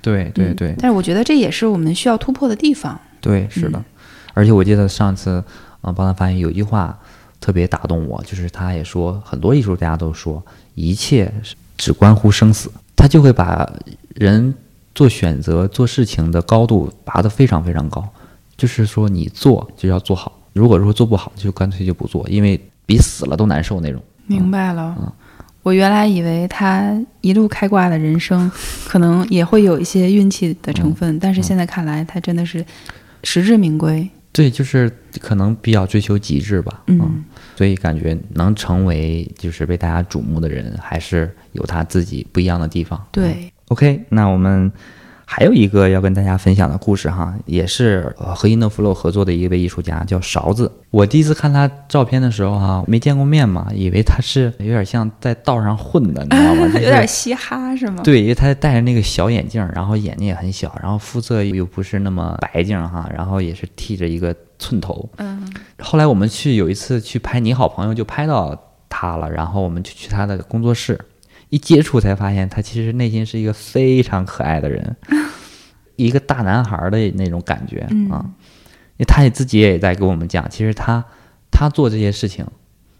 [0.05, 0.75] 对对对。
[0.77, 2.97] 但是我觉得这也是我们需要突破的地方。
[3.19, 3.83] 对，是的。
[4.33, 5.43] 而且我记得上次
[5.81, 6.97] 嗯帮他翻译有句话。
[7.41, 11.31] 特别打动我，就是他也说，很多艺术家都说，一切
[11.77, 12.71] 只关乎生死。
[12.95, 13.71] 他就会把
[14.15, 14.51] 人
[14.95, 18.03] 做选择、做事情的高度拔得非常非常高。
[18.57, 24.01] 就是说，你做就要做好，如果说做不好，就干脆就不做，因为比死了都难受那种。
[24.25, 24.95] 明白了。
[24.99, 25.11] 嗯，
[25.65, 28.51] 我原来以为他一路开挂的人生，
[28.85, 32.63] 可能也会有一些运气的成分，但是现在看来，他真的是
[33.23, 34.07] 实至名归。
[34.31, 36.83] 对，就是可能比较追求极致吧。
[36.85, 37.25] 嗯。
[37.55, 43.03] 所以感觉能成为就是被大家瞩目的人，还是有他自己不一样的地方。
[43.11, 44.71] 对，OK，那我们
[45.25, 50.71] 还有一个要跟大家分享的故事哈，也是和 In the Flow 合作的一位艺术家，叫勺子。
[50.91, 56.67] 我第一次看他照片的时候哈，没见过面嘛，以为他是有点像在道上混的，你知道吗？
[56.79, 58.01] 有点嘻哈是吗？
[58.03, 64.35] 对，因为他戴着那个小眼镜，然后眼睛也很小，然后肤色又不是那么白净哈，然后也是剃着一个。
[64.57, 65.45] 寸头，嗯，
[65.79, 68.57] 后来我们去有一次去拍《你好朋友》，就拍到
[68.87, 69.29] 他了。
[69.29, 70.97] 然后我们就去他的工作室，
[71.49, 74.95] 一接触才发现他其实内心是一个非常可爱的人，
[75.95, 77.79] 一个大男孩的那种感觉
[78.09, 78.25] 啊。
[78.97, 81.03] 因为他也自己也在跟我们讲，其实他
[81.51, 82.45] 他做这些事情，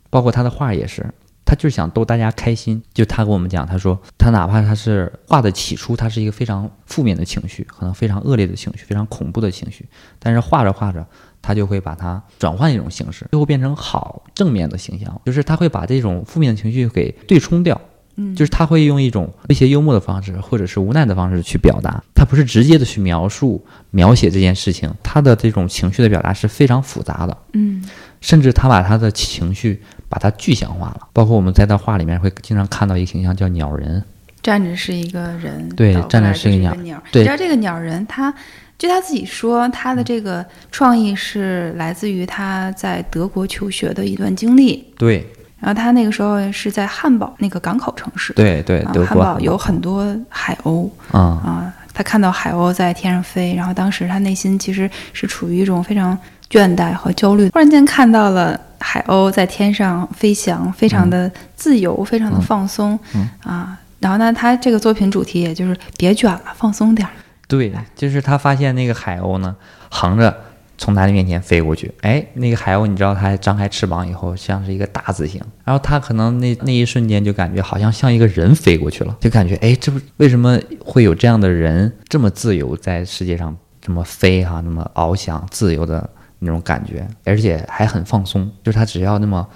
[0.10, 1.06] 包括他的画也是，
[1.46, 2.84] 他就是想逗大家开心。
[2.94, 9.88] 就他跟我们讲，他说他哪怕他是画的起初，他是一个非常负面的情绪，可能非常恶劣的情绪，非常恐怖的情绪，
[10.20, 11.06] 但是画着画着。
[11.42, 17.80] 他就会把它转换一种形式，最后变成好正面的形象，就是他会把这种负面的情绪给对冲掉，
[18.16, 27.84] 嗯，就是他会用一种诙谐幽默的方式，或者是无奈的方式去表达，他不是直接的去描述描写这件事情，他的这种情绪的表达是非常复杂的，嗯，
[28.22, 34.04] 甚至他把他的情绪把它具象化了，包括我们在他画里面会经常看到一个形象叫鸟人，
[34.42, 38.34] 站着是一个人，对，站着是一个鸟，对，你知道这个鸟人他。
[38.78, 44.86] 据他自己说，他的这个创意是来自于他在德国求学的一段经历。
[44.98, 45.26] 对，
[45.66, 48.32] 然后他那个时候是在汉堡那个港口城市。
[48.34, 50.88] 对对，汉堡有很多海鸥。
[51.12, 56.16] 啊啊，他看到海鸥在天上飞，然后当时他内心其实是处于一种非常
[56.52, 57.50] 倦怠和焦虑。
[57.50, 63.00] 突然间看到了海鸥在天上飞翔，非常的自由，非常的放松
[63.42, 63.76] 啊。
[64.00, 67.12] 然后呢，他这个作品主题也就是别卷了，放松点儿。
[67.48, 69.56] 对，就是他发现那个海鸥呢，
[69.90, 70.36] 横着
[70.78, 71.92] 从他的面前飞过去。
[72.02, 86.10] 哎，那个海鸥，你知道它张开翅膀以后像是一个大字形，然后它可能那那一瞬间就感觉好像像一个人飞过去了，就感觉哎，这不为什么会有这样的人这么自由在世界上这么飞哈，那么翱翔自由的
[86.40, 89.48] 那种感觉，而且还很放松，就是他只要那么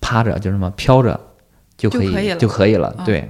[0.00, 1.18] 趴着，就那么飘着
[1.76, 3.28] 就可以就可以了，对。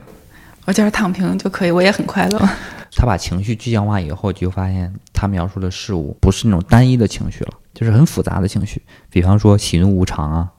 [0.65, 2.49] 我就是躺平就可以，我也很快乐。
[2.93, 8.83] 他把情绪具象化以后，就发现他描述的事物不是那种单一的情绪了，就是很复杂的情绪。
[9.11, 10.53] 比方说喜怒无常啊，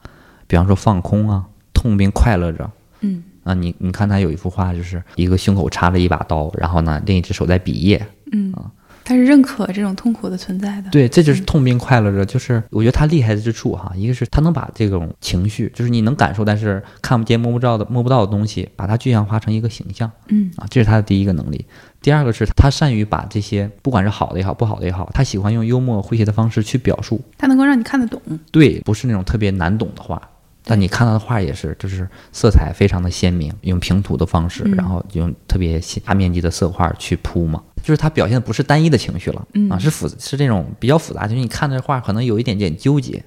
[0.47, 2.69] 比方说放空啊，痛并快乐着。
[3.01, 8.05] 嗯啊，你你看他有一幅画，就是一个胸口插了一把刀，然后呢，另一只手在比耶。
[8.31, 8.71] 嗯啊。
[9.05, 12.23] 他是认可这种痛苦的存在的，对，这就是痛并快乐着。
[12.23, 21.65] 就是我觉得他厉害的之处哈，一个是他能把这种情绪，就是你能感受但是看不见摸不着的摸不到的东西，把它具象化成一个形象，嗯啊，这是他的第一个能力。
[22.01, 28.21] 第二个是他善于把这些不管是好的也好，不好的也好，他喜欢用幽默诙谐的方式去表述，他能够让你看得懂。
[28.51, 30.21] 对，不是那种特别难懂的话，
[30.63, 37.61] 但你看到的画也是，就是色彩非常的鲜明，用平涂的方式，然后用特别大面积的色块去铺嘛。
[37.83, 43.23] 就是他表现的不是单一的情绪了，啊，是复是这种比较复杂，就是你看这画可能有一点点纠结，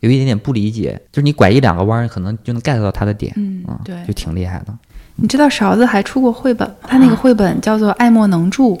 [0.00, 4.78] 有一点点不理解，就是你拐一两个弯，可能就能 get 到他的点，嗯，对，就挺厉害的。
[5.16, 8.76] 你知道勺子还出过绘本，他那个绘本叫做《爱莫能助》，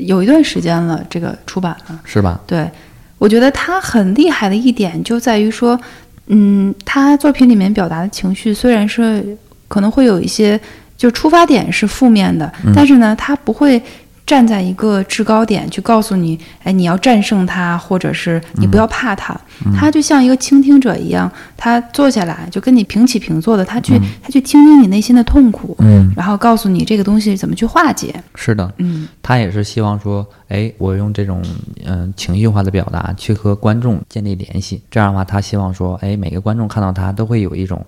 [0.00, 2.40] 有一段时间了，这个出版了，是吧？
[2.46, 2.68] 对，
[3.18, 5.78] 我觉得他很厉害的一点就在于说，
[6.26, 9.36] 嗯，他作品里面表达的情绪虽然是
[9.68, 10.60] 可能会有一些，
[10.96, 13.82] 就出发点是负面的，但是呢，他不会。
[14.28, 19.34] 站在一个制高点去告诉你，哎，你要战胜他，或者是你不要怕他，
[19.74, 28.14] 他就像一个倾听者一样，他坐下来就跟你平起平坐的，他去他去听听你内心的痛苦，嗯，然后告诉你这个东西怎么去化解。
[28.34, 31.42] 是的，嗯，他也是希望说，哎，我用这种
[31.86, 37.82] 嗯情绪化的表达去和观众建立联系，这样的话，他希望说，哎，每个观众看到他都会有一种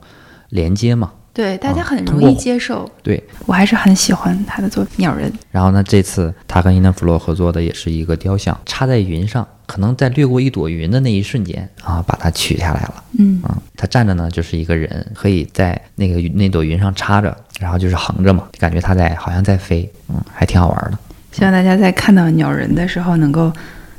[0.48, 1.10] 连接嘛。
[1.40, 2.86] 对，大家很容易接受。
[3.02, 5.26] 对我还是很喜欢他的作品《鸟人》。
[5.50, 13.04] 然后呢，这次他跟伊南弗洛合作的也是一个雕像，插在云上，可能在掠过一朵云的那一瞬间啊，把它取下来了。
[13.18, 20.98] 嗯啊，他站着呢，就是一个人，可以在那个那朵云上插着，然后就是横着嘛，感觉他在好像在飞，嗯，还挺好玩的。
[21.32, 23.50] 希望大家在看到鸟人的时候能够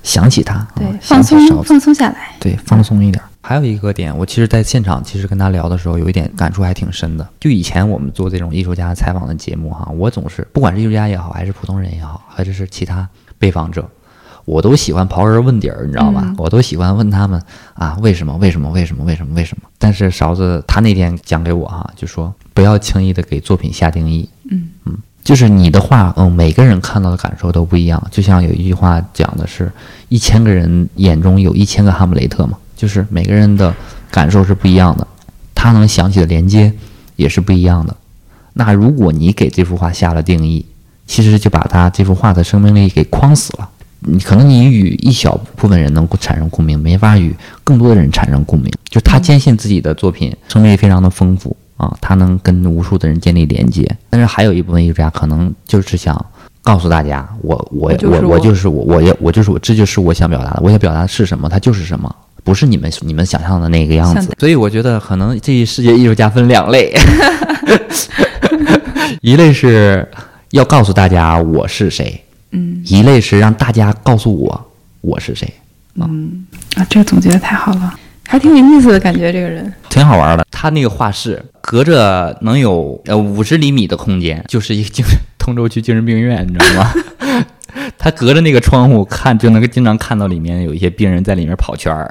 [0.03, 3.19] 想起他，对，放松放松下来，对，放松一点。
[3.43, 7.27] 还有一个点，我其实在现场其实跟他聊的时候，有一点感触还挺深的。
[7.39, 13.89] 就以前我们做这种艺术家采访的节目哈，我总是不管是艺术家也好，还是普通人也好，还是是其他被访者，
[14.45, 16.33] 我都喜欢刨根问底儿，你知道吧？
[16.37, 17.41] 我都喜欢问他们
[17.73, 18.37] 啊，为什么？
[18.37, 18.69] 为什么？
[18.69, 19.03] 为什么？
[19.03, 19.33] 为什么？
[19.33, 19.63] 为什么？
[19.79, 24.29] 但是勺子他那天讲给我哈，就说不要轻易的给作品下定义。
[24.51, 28.01] 嗯嗯，就是你的画，嗯，每个人看到的感受都不一样。
[28.11, 29.71] 就像有一句话讲的是，
[30.09, 32.57] 一千个人眼中有一千个哈姆雷特嘛。
[32.81, 33.71] 就是每个人的
[34.09, 35.05] 感受是不一样的，
[35.53, 36.73] 他能想起的连接
[37.15, 37.95] 也是不一样的。
[38.53, 40.65] 那如果你给这幅画下了定义，
[41.05, 43.69] 其实就把他这幅画的生命力给框死了。
[43.99, 48.71] 你可能你与一小部分人能够产生共鸣，没法与更多的人产生共鸣。
[48.85, 53.87] 就他坚信自己的作品生命力非常的丰富啊，他能跟无数的人建立连接。
[54.09, 56.25] 但是还有一部分艺术家可能就是想
[56.63, 60.61] 告诉大家，我我我我就是我，我要我就是我，这就是我想表达的。
[60.63, 62.13] 我想表达的是什么，它就是什么。
[62.43, 66.93] 不是你们你们想象的那个样子，所以我觉得可能这一世界艺术家分两类，
[69.21, 70.07] 一类是
[70.51, 75.51] 要告诉大家我是谁，嗯，一类是让大家告诉我我是谁，
[75.95, 76.45] 嗯。
[76.75, 77.93] 啊，这个总结的太好了，
[78.25, 79.71] 还挺有意思的感觉，这个人。
[79.89, 80.45] 挺好玩的。
[80.49, 86.93] 他那个画室隔着能有呃五十厘米的空间，就是一个精神通州区精神病院，你知道吗？
[87.99, 92.09] 他隔着那个窗户看，就能够经常看到里面有一些病人在里面跑圈儿。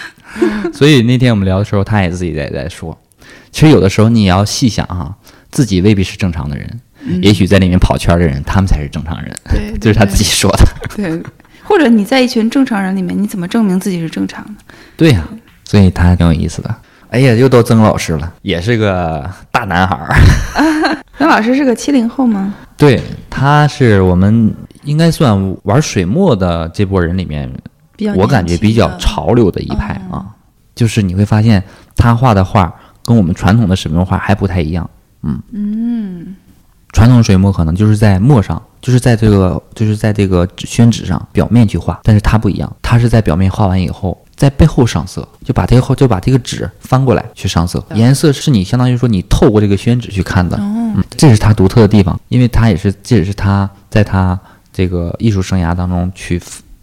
[0.72, 2.96] 所以那天我们聊的时候，他也自己在在说，
[3.50, 5.14] 其实有的时候你要细想哈，
[5.50, 6.80] 自己未必是正常的人，
[7.22, 9.34] 也许在里面跑圈的人，他们才是正常人。
[9.48, 10.66] 对， 这是他自己说的。
[10.94, 11.22] 对，
[11.62, 14.62] 或者你在一群正常人里面，你怎么证明自己是正常的？
[14.96, 15.26] 对呀，
[15.64, 16.74] 所以他还挺有意思的。
[17.08, 20.14] 哎呀，又到曾老师了，也是个大男孩儿。
[21.16, 22.52] 曾老师是个七零后吗？
[22.76, 27.50] 对，他是我们应该算玩水墨的这波人里面，
[28.16, 30.26] 我感觉比较潮流的一派啊。
[30.74, 31.62] 就是你会发现
[31.96, 34.88] 他画的画跟我们传统的水墨画还不太一样。
[35.22, 36.36] 嗯嗯，
[36.92, 44.16] 传统水墨可能就是在墨上，就是在这个就是在这个宣纸上表面去画，但是他不一样，他是在表面画完以后。
[44.36, 54.38] 在背后上色，就把这个后就把这个纸翻过来去上色，颜色是你相当于说你透过这个宣纸去看的，嗯，这是它独特的地方，因为它也是这也是他在他
[54.72, 56.40] 这个艺术生涯当中去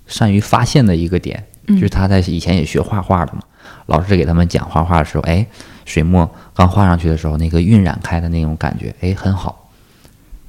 [0.08, 3.42] 善于发现的一个点，就是他在以前也学画画的嘛，
[3.86, 5.46] 老师给他们讲画画的时候，哎，
[5.86, 9.70] 水墨刚画上去的时候，那个晕染开的那种感觉，哎，很好，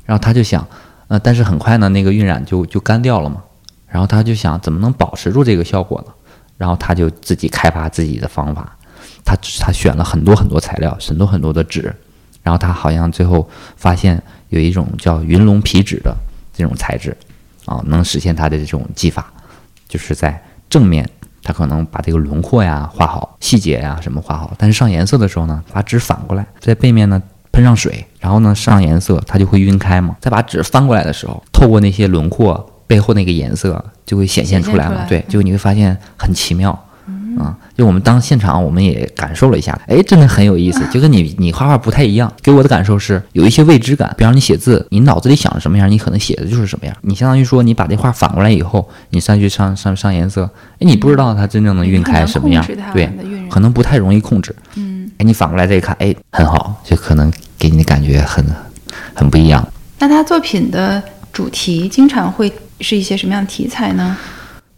[0.06, 0.66] 然后他就想，
[1.08, 3.42] 呃，但是很快呢，那个晕染就就干掉了嘛，
[3.86, 6.12] 然后他就想怎么能保持住这个效果呢？
[6.56, 8.76] 然后他就自己开发自己的方法，
[9.24, 11.92] 他他选了很多很多材料，很多很多的纸，
[12.42, 16.14] 然后他好像最后发现有一种叫云龙皮纸的
[16.52, 17.16] 这种材质，
[17.66, 19.32] 啊，能实现他的这种技法，
[19.88, 20.40] 就是在
[20.70, 21.08] 正面
[21.42, 32.70] 他可能把这个轮廓呀画好，细节呀什么画好，但是上颜色的时候呢，把纸反过来，在背面呢喷上水，然后呢上颜色，它就会晕开嘛，再把纸翻过来的时候，透过那些轮廓。
[32.94, 36.70] 背后那个颜色就会显现出来了，对，就你会发现很奇妙，
[37.36, 44.14] 啊，就我们当现场我们也感受了一下，哎，真的很有意思， 就跟你你画画不太一样，给我的感受是有一些未知感。
[44.16, 46.94] 比方你写字，你脑子里想的什么样，你可能写的就是什么样。
[47.00, 53.10] 你相当于说你把这画反过来以后，你上去上上上颜色，哎，你不知道它真正的晕开什么样，对，
[53.50, 54.54] 可能不太容易控制。
[54.76, 58.44] 嗯，哎，你反过来再一看，哎，很好，就可能给你的感觉很
[59.14, 59.66] 很不一样。
[59.98, 62.52] 那他作品的主题经常会。
[62.80, 64.16] 是一些什么样的题材呢？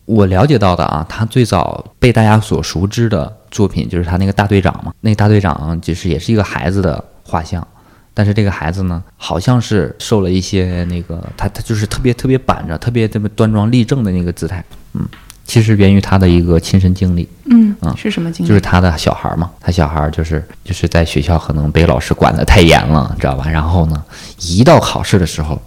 [0.05, 4.92] 我了解到的啊，他最早被大家所熟知的作品就是他那个大队长嘛。
[5.01, 7.66] 那个大队长就是也是一个孩子的画像，
[8.14, 14.64] 但是这个孩子呢，好像是受了一些那个，他他就是特别特别板着，特别特别端庄立正的那个姿态。
[14.92, 15.05] 嗯，
[15.44, 17.28] 其实源于他的一个亲身经历。
[17.51, 18.49] 嗯嗯，是什么经历？
[18.49, 23.51] 就是他的小孩嘛，他小孩就是就是在学校可能被老师管得太严了，知道吧？
[23.51, 24.05] 然后呢，
[24.38, 25.61] 一到考试的时候，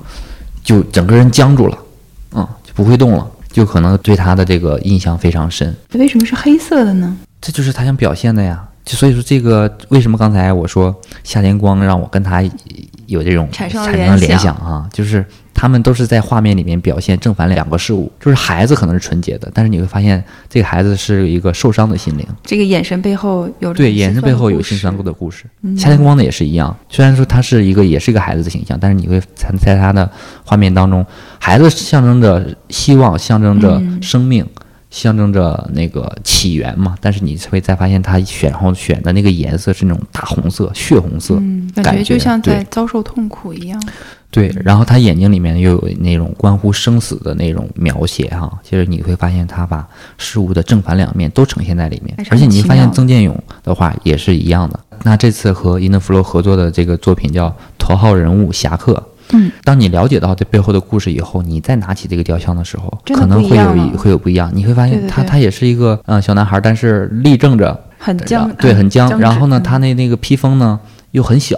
[0.63, 1.77] 就整个人僵住了。
[2.33, 5.75] 嗯，就不会动了，就可能对他的这个印象非常深。
[5.93, 7.17] 为什么是黑色的呢？
[7.41, 8.63] 这就是他想表现的呀。
[8.85, 12.41] 就所以说，这个为什么刚才我说夏天光让我跟他
[13.05, 14.87] 有这种产生联想啊？
[14.91, 15.25] 就是。
[15.59, 22.25] 他们都是在画面里面表现正反两个事物，就是孩子可能是纯洁的，但是你会发现这个孩子是一个受伤的心灵。
[22.45, 25.43] 这个眼神背后有对眼神背后有心酸过的故事。
[25.75, 30.09] 夏天光的也是一样，虽然说他是一个也是一个孩子的形象，但是你会在在他的
[30.45, 31.05] 画面当中，
[31.37, 34.45] 孩子象征着希望，象征着生命，
[34.89, 36.95] 象征着那个起源嘛。
[37.01, 41.35] 但是你会再发现他选后选的那个颜色是那种大红色、血红色，
[41.83, 43.81] 感觉就像在遭受痛苦一样。
[44.31, 49.87] 对，然后他眼睛里面又有那种关乎生死的那种描写哈，其实你会发现他把
[50.19, 54.79] 事物的正反两面都呈现在里面，而且你会发现曾建勇的话也是一样的。
[55.01, 58.93] 那这次和伊能弗洛合作的这个作品叫《头号人物侠客》，
[59.33, 69.19] 嗯，当你了解到这背后的故事以后，你再拿起这个雕像的时候，可能会有一会有不一样，你会发现他他也是一个嗯小男孩，但是立正着，很僵，对，很僵。
[69.19, 70.79] 然后呢，他那那个披风呢
[71.11, 71.57] 又很小。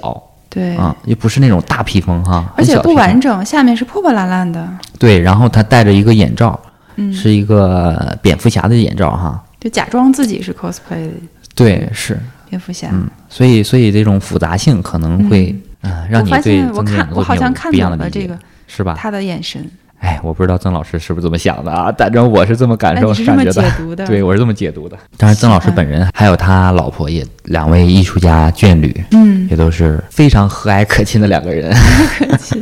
[0.54, 4.68] 对啊，又不是那种大披风哈，而且不完整，下面是破破烂烂的。
[5.00, 6.60] 对，然后他戴着一个眼罩，
[6.98, 11.10] 嗯，是一个蝙蝠侠的眼罩哈，就假装自己是 cosplay。
[11.56, 12.20] 对，是
[12.50, 12.90] 蝙蝠侠。
[12.92, 18.96] 嗯，所以所以这种复杂性可能会嗯让你对曾建我好像看懂了这个，是吧？
[18.98, 19.70] 他的眼神。
[20.00, 21.92] 哎，我不知道曾老师是不是这么想的啊？
[21.96, 23.64] 反正我是这么感受、感觉的。
[24.08, 24.98] 对，我是这么解读的。
[25.16, 31.72] 当然，曾老师本人还有他老婆也两位艺术家眷侣，嗯，也都是非常和蔼可亲的两个人。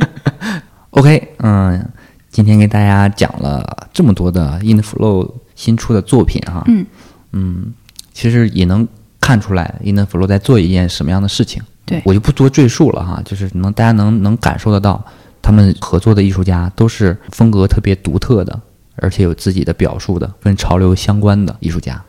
[0.90, 1.82] OK，嗯，
[2.28, 6.84] 今天给大家讲了这么多的 Inflow 新出的作品哈，嗯
[7.32, 7.72] 嗯，
[8.12, 8.86] 其实也能
[9.18, 11.62] 看出来 Inflow 在做一件什么样的事情。
[11.90, 15.04] 对，我就不多赘述了哈，就是能大家能能感受得到。
[15.42, 18.60] 他们合作的艺术家都是风格特别独特的，
[18.96, 22.00] 而且有自己的表述的，跟潮流相关的艺术家。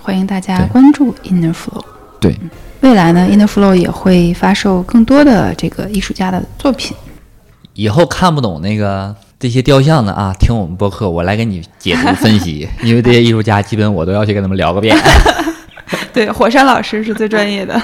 [0.00, 1.84] 欢迎大家关注 Inner Flow。
[2.20, 2.38] 对，
[2.80, 6.96] 未来呢，Inner Flow 也会发售更多的这个艺术家的作品。
[7.74, 12.68] 以后看不懂那个这些雕像的啊，听我们播客，我来给你解读分析。
[12.84, 14.96] 因为这些艺术家基本我都要去跟他们聊个遍。
[16.12, 17.82] 对，火山老师是最专业的。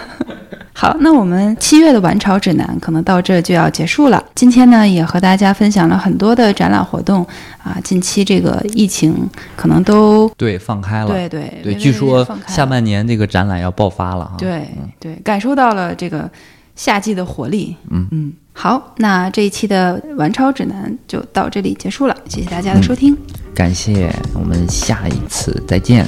[0.74, 4.24] 好，那我们七月的晚潮指南可能到这就要结束了。
[4.34, 7.24] 今天呢，也和大家分享了很多的展览活动
[7.62, 7.78] 啊。
[7.84, 14.34] 近期这个疫情可能都对放开了，对对对，据说下半年这个展览要爆发了哈。
[14.38, 14.66] 对
[14.98, 16.28] 对，感受到了这个
[16.74, 17.76] 夏季的活力。
[17.90, 23.16] 嗯嗯，好，那这一期的晚潮指南就到这里结束了，谢谢大家的收听，
[23.54, 26.06] 感谢，我们下一次再见，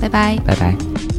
[0.00, 1.15] 拜拜，拜拜。